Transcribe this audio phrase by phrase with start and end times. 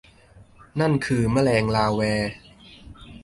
[0.79, 2.01] นั่นคือแมลงลาแว